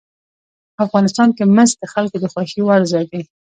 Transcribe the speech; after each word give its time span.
افغانستان 0.85 1.29
کې 1.37 1.43
مس 1.55 1.71
د 1.79 1.83
خلکو 1.93 2.15
د 2.19 2.25
خوښې 2.31 2.61
وړ 2.65 2.81
ځای 2.91 3.05
دی. 3.11 3.21